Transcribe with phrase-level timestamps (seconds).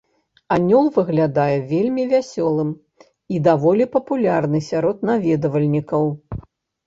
[0.53, 2.71] Анёл выглядае вельмі вясёлым
[3.35, 6.03] і даволі папулярны сярод наведвальнікаў.